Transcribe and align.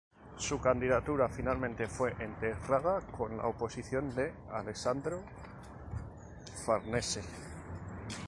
Su 0.37 0.59
candidatura 0.59 1.29
finalmente 1.29 1.85
fue 1.87 2.15
enterrada 2.17 3.01
con 3.01 3.37
la 3.37 3.45
oposición 3.45 4.15
de 4.15 4.33
Alessandro 4.51 5.21
Farnese. 6.65 7.21